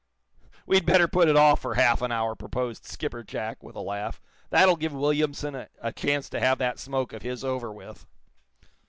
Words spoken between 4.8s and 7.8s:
Williamson a chance to have that smoke of his over